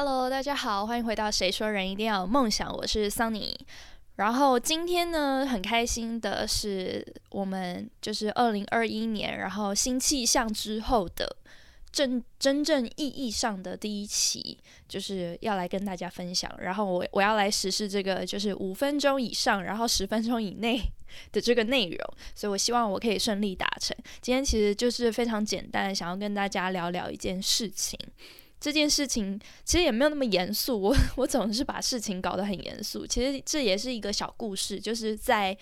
[0.00, 3.52] Hello，大家好，欢迎回到《谁说人一定要有梦想》，我是 Sunny。
[4.14, 11.36] 然后今天呢，很开心的是，我们就是二零二一年，然后新气象之后的
[11.90, 16.48] 真真正意义上的第一期，就是要来跟大家分享。
[16.60, 20.80] 然后我我要来实施这个，就是五分钟以上，然后十分钟以内
[21.32, 21.98] 的这个内容，
[22.36, 23.96] 所以我希望我可以顺利达成。
[24.20, 27.98] 今天其实就是非常简单，想要跟大家聊聊一件事情。
[28.60, 33.06] 这件事情其实也没有那么严肃，我 我总是把事情搞得很严肃。
[33.06, 35.56] 其实这也是一个小故事，就是在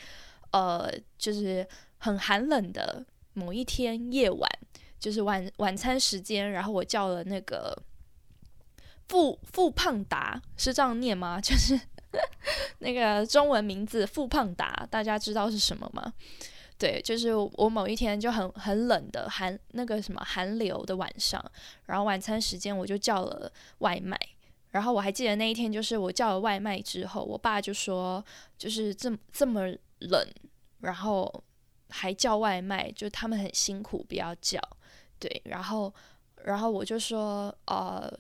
[0.53, 1.67] 呃，就是
[1.99, 4.51] 很寒冷的某一天夜晚，
[4.99, 7.77] 就是晚晚餐时间，然后我叫了那个
[9.09, 11.39] 富富胖达，是这样念吗？
[11.43, 11.79] 就是
[12.79, 16.13] 那个中文名字富胖达，大家知道是什么吗？
[16.79, 21.43] 对，就是我某一天就很很冷的寒那个什么寒流的晚上，
[21.87, 24.19] 然后晚餐时间我就叫了外卖，
[24.71, 28.25] 然后我还记得那一天就是我叫了外卖之后，我爸就说
[28.59, 29.63] 就是这么这么
[30.01, 30.29] 冷，
[30.81, 31.45] 然后
[31.89, 34.61] 还叫外卖，就他们很辛苦，不要叫。
[35.19, 35.93] 对，然后
[36.45, 38.13] 然后我就说呃。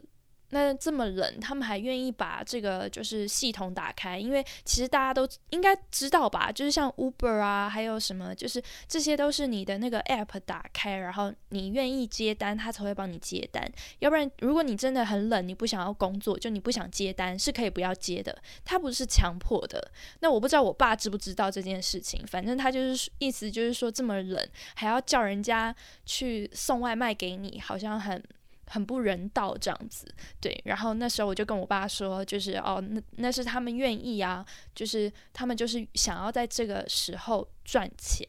[0.51, 13.69] 那这么冷，他们还愿意把这个就是系统打开，因为其实大家都应该知道吧，就是像 Uber 啊，还有什么，就是这些都是你的那个 App 打开，然后你愿意接单，他才会帮你接单。
[13.99, 19.91] 要不然，如果你真的很冷，你不想要工作，就你不想接单，是可以不要接的，他不是强迫的。
[20.21, 25.75] 那我不知道我爸知不知道这件事情，反正他就是意思就是说这么冷还要叫人家
[26.05, 28.23] 去送外卖给你，好像很。
[28.67, 30.07] 很不人道这样子，
[30.41, 30.61] 对。
[30.65, 38.27] 然后那时候我就跟我爸说，就是哦，那那是他们愿意啊，就是他们就是想要在这个时候赚钱。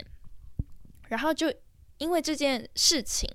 [1.09, 1.53] 然后就
[1.99, 3.30] 因为这件事情，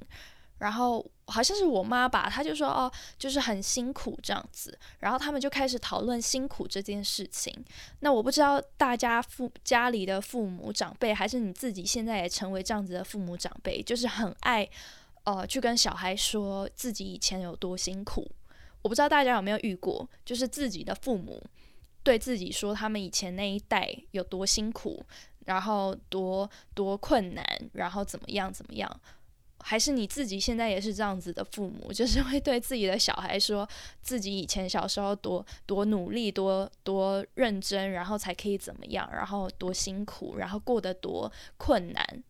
[0.59, 4.79] 然后好像是我妈吧，她就说哦，就是很辛苦这样子。
[4.99, 7.53] 然后他们就开始讨论辛苦这件事情。
[8.01, 14.69] 那我不知道大家父家里的父母长辈，还是你自己现在也成为这样子的父母长辈，就是很爱。
[15.25, 18.29] 呃，去跟小孩说自己以前有多辛苦，
[18.83, 21.43] 我不知道大家有没有遇过，就是自己的父母
[22.03, 25.05] 对自己说他们以前那一代有多辛苦，
[25.47, 27.45] 然后多多困难，
[27.75, 29.01] 然后怎么样怎么样，
[29.61, 33.69] 还是你自己现在也是这样子的父母， 就是会对自己的小孩说
[34.01, 42.25] 自己以前小时候多多努力，多多认真，然后才可以怎么样，然后多辛苦，然后过得多困难。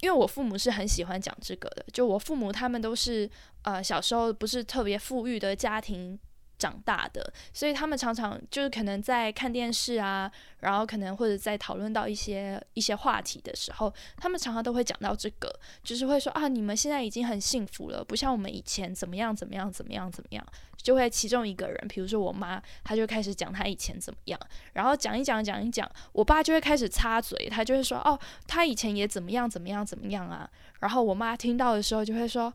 [0.00, 3.28] 因为我父母是很喜欢讲这个的，就我父母他们都是
[3.62, 6.18] 呃小时候不是特别富裕的家庭。
[6.58, 10.30] 长大的，所以他们常常就是可能在看电视啊，
[10.60, 15.48] 然后可能或者在讨论到一些一些话题的时候，他们常常都会讲到这个，
[15.82, 20.44] 就是会说啊，你们现在已经很幸福了，不像我们以前怎么样怎么样怎么样怎么样，
[20.76, 24.38] 就会其中一个人，比如说我妈，她就开始讲她以前怎么样，
[24.72, 32.52] 然后讲一讲讲一讲，我爸就会开始插嘴，他就会说哦，他以前也怎么样怎么样怎么样啊，然后我妈听到的时候就会说。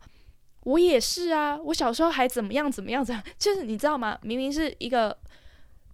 [0.64, 4.18] 我也是啊，我小时候还怎么样怎么样子， 就是你知道吗？
[4.22, 5.18] 明明是一个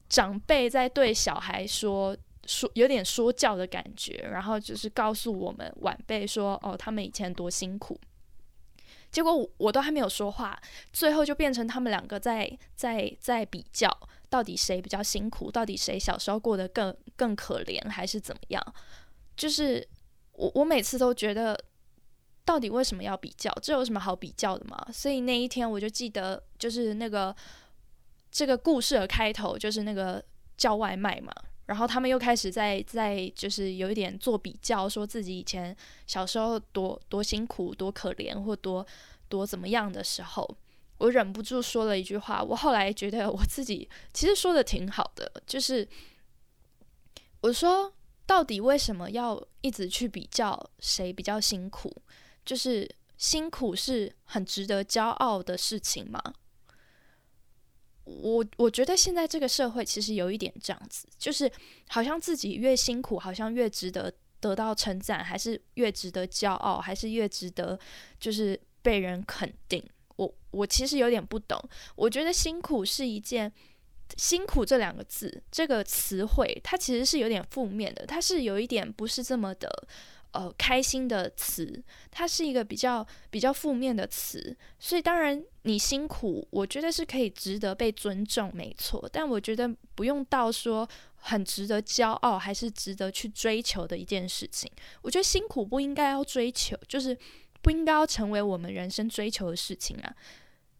[0.07, 2.16] 长辈在对小孩说
[2.46, 8.00] 说，有点说教的感觉，然后就是告诉我们晚辈说，哦，他们以前多辛苦。
[9.12, 10.56] 结果我我都还没有说话，
[10.94, 13.90] 最后就变成他们两个在在在比较，
[14.30, 18.63] 到底谁比较辛苦，到底谁小时候过得更更可怜，还是怎么样？
[19.36, 19.88] 就是
[20.34, 21.59] 我我每次都觉得。
[22.50, 23.56] 到底为什么要比较？
[23.62, 24.76] 这有什么好比较的吗？
[24.92, 27.36] 所以那一天我就记得，就是那个
[28.32, 30.24] 这个故事的开头，就是那个
[30.58, 31.32] 叫外卖嘛。
[31.68, 35.78] 然后他们又开始在在就是有一点做比较，说自己以前
[36.08, 38.84] 小时候多多辛苦、多可怜或多
[39.28, 40.58] 多怎么样的时候，
[40.98, 42.42] 我忍不住说了一句话。
[42.42, 45.88] 我后来觉得我自己其实说的挺好的，就是
[47.42, 47.94] 我说，
[48.26, 51.95] 到底为什么要一直去比较谁比较辛苦？
[52.50, 56.19] 就是辛苦是很值得骄傲的事情吗？
[58.06, 61.51] 我我觉得现在这个社会其实有一点这样子，就是
[61.90, 67.80] 好像自己越辛苦，好像越值得得到称赞，还是越值得骄傲，还是越值得
[68.19, 69.88] 就是被人肯定。
[70.16, 71.56] 我我其实有点不懂。
[71.95, 73.54] 我觉得辛苦是一件
[74.18, 79.88] 辛苦这两个字这个词汇，它其实是有点负面的，它是有一点不是这么的。
[80.31, 89.10] 呃，开心的词，它是一个比较比较负面的词，所以当然你辛苦，我觉得是可以值得被尊重，没错。
[89.12, 94.72] 但我觉得不用到说很值得骄傲，还是值得去追求的一件事情。
[95.02, 97.18] 我觉得辛苦不应该要追求，就是
[97.62, 100.16] 不应该要成为我们人生追求的事情啊。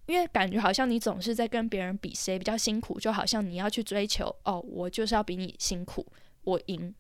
[0.06, 6.06] 因为感觉好像你总是在跟别人比谁比较辛苦，就好像你要去追求哦，我就是要比你辛苦，
[6.44, 6.94] 我赢，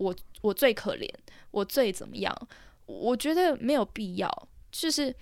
[0.00, 1.08] 我我最可怜，
[1.50, 2.34] 我最怎么样？
[2.86, 4.48] 我觉得没有必要。
[4.72, 5.14] 就是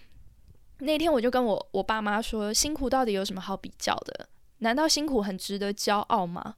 [0.78, 4.28] 那天我就跟我我爸妈说，辛苦到底有什么好比较的？
[4.58, 6.54] 难道辛苦很值得骄傲吗？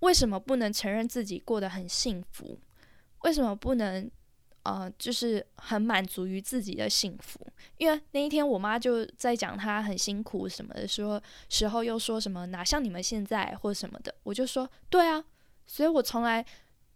[0.00, 2.58] 为什么不能承认自己过得很幸福？
[3.22, 4.10] 为什么不能？
[4.62, 7.40] 呃，就是很满足于自己的幸福，
[7.78, 15.24] 因为那一天我妈就在讲她很辛苦什么的，说时候又说什么哪像你们现在或什么的，我就说对啊，
[15.66, 16.44] 所以我从来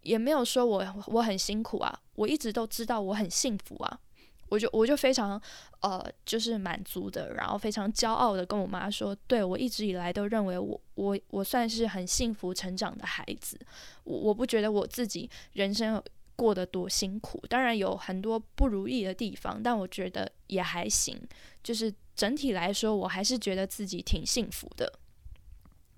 [0.05, 3.99] 也没有说我我很辛苦啊，我一直都知道我很幸福啊，
[4.47, 5.41] 我就我就非常
[5.81, 13.59] 呃就是满足的，然后非常骄傲的跟我妈说，对我一直以来都认为我我我算是很幸福成长的孩子，
[14.05, 16.01] 我我不觉得我自己人生。
[16.37, 21.17] 过得多辛苦，当然有很多不如意的地方，但我觉得也还行。
[21.63, 24.99] 就是整体来说，我还是觉得自己挺幸福的。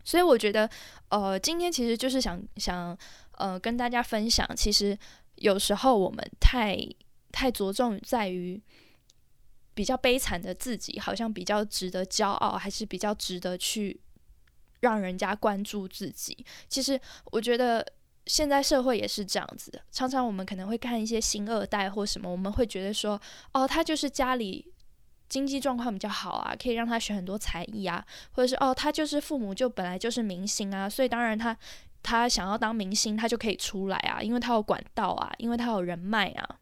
[0.03, 0.69] 所以我觉得，
[1.09, 2.95] 呃，今天其实就是想想，
[3.37, 4.97] 呃，跟大家分享，其实
[5.35, 6.77] 有时候我们太
[7.31, 8.61] 太着重在于
[9.73, 13.99] 比较悲惨的自己，好像比较值得骄傲，还是比较值得去
[14.81, 16.45] 让人家关注自己。
[16.67, 16.99] 其实
[17.31, 17.85] 我觉得。
[18.29, 23.17] 现在社会也是这样子的，常常我们可能会看一些新二代或什么，我们会觉得说，
[23.53, 24.69] 哦，他就是家里
[25.29, 31.57] 经济状况比较好啊，可以让他学很多才艺啊，或者是哦，他就是父母就本来就是明星啊，所以当然他
[32.07, 36.59] 他想要当明星，他就可以出来啊，因为他有管道啊，因为他有人脉啊。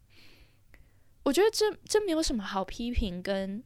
[1.22, 3.22] 我觉得这这没有什么好批评。
[3.22, 3.64] 跟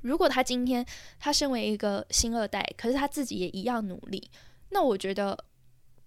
[0.00, 0.82] 如果他今天
[1.18, 4.30] 他身为一个星二代，可是他自己也一样努力，
[4.70, 5.44] 那我觉得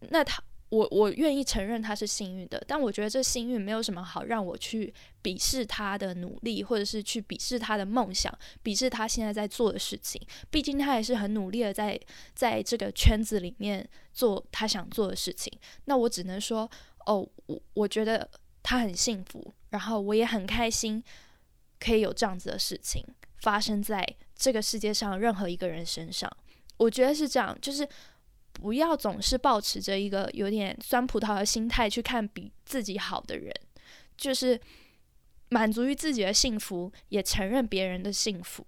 [0.09, 0.41] 那他。
[0.69, 4.93] 我我愿意承认他是幸运的，但我觉得这幸运没有什么好让我去
[5.23, 8.31] 鄙视他的努力，或者是去鄙视他的梦想，
[8.63, 10.21] 鄙视他现在在做的事情。
[10.51, 11.99] 毕竟他也是很努力的在
[12.35, 15.51] 在这个圈子里面做他想做的事情。
[15.85, 16.69] 那我只能说，
[17.07, 18.29] 哦，我我觉得
[18.61, 21.03] 他很幸福，然后我也很开心，
[21.79, 23.03] 可以有这样子的事情
[23.41, 26.31] 发生在这个世界上任何一个人身上。
[26.77, 27.89] 我觉得是这样，就是。
[28.59, 33.53] 不要总是保持着一个有点酸葡萄的心态去看比自己好的人，
[34.17, 34.59] 就是
[35.49, 38.65] 满足于自己的幸福，也承认别人的幸福，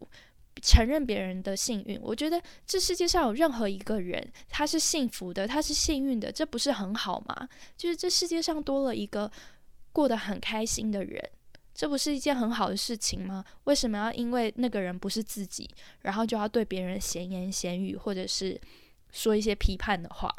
[0.61, 1.99] 承认别人的幸运。
[2.01, 7.49] 我觉得这世界上有任何一个人他是幸福的，他是幸运的，这不是很好吗？
[7.75, 9.29] 就是这世界上多了一个
[9.91, 11.29] 过得很开心的人，
[11.75, 13.43] 这不是一件很好的事情吗？
[13.65, 15.69] 为什么要因为那个人不是自己，
[16.03, 18.59] 然后就要对别人闲言闲语，或者是？
[19.11, 20.33] 说一些批判的话，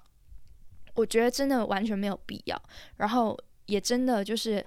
[0.95, 2.63] 我觉得真的完全没有必要，
[2.97, 4.65] 然后也真的就是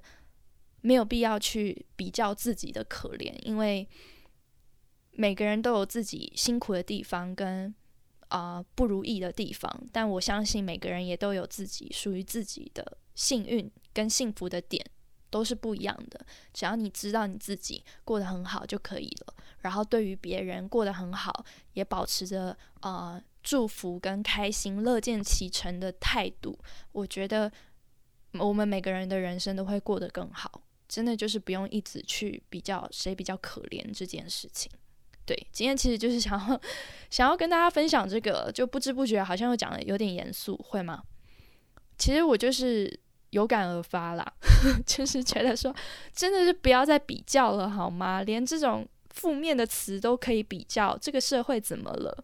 [0.82, 3.88] 没有必要去比较自己的可怜，因为
[5.12, 7.74] 每个人都有自己辛苦的地方跟
[8.30, 14.86] 啊不如意的地方，但我相信每个人也都有自己属于自己的幸运跟幸福的点。
[15.32, 19.34] 都是不一样的，只要你知道你自己过得很好就可以了。
[19.58, 26.60] 然后对于别人过得很好，也保持着呃祝福跟开心、乐见其成的态度，
[26.92, 27.50] 我觉得
[28.34, 30.64] 我们每个人的人生都会过得更好。
[30.90, 34.70] 真的就是不用一直去比较谁比较可怜这件事情。
[35.26, 36.62] 对，今天其实就是想要
[37.10, 41.04] 想要跟大家分享这个，就不知不觉好像又讲的有点严肃，会吗？
[41.98, 43.00] 其实我就是。
[43.32, 44.26] 有感而发啦，
[44.88, 45.76] 就是觉得说，
[46.14, 48.22] 真的是不要再比较了，好吗？
[48.22, 52.24] 连这种负面的词都可以比较，这个社会怎么了？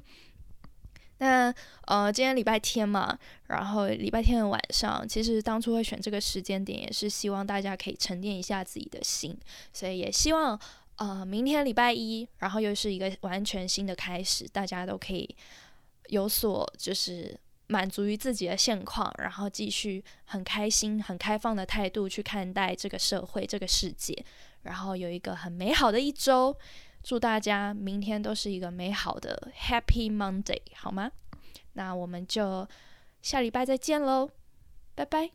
[1.22, 1.54] 那
[1.86, 9.38] 呃，今天礼拜天嘛，然后礼拜天的晚上，其实当初会选这个时间点，也是希望大家可以沉淀一下自己的心，
[9.72, 10.60] 所以也希望
[10.96, 15.36] 呃，明天礼拜一，然后又是一个完全新的开始，大家都可以
[16.08, 17.40] 有所就是。
[17.68, 24.14] 满足于自己的现况，然后继续很开心、很开放的态度去看待这个社会、这个世界，
[24.64, 26.54] 然后有一个很美好的一周。
[27.04, 31.12] 祝大家明天都是一个美好的 Happy Monday，好吗？
[31.74, 32.68] 那我们就
[33.22, 34.30] 下礼拜再见喽，
[34.96, 35.32] 拜拜。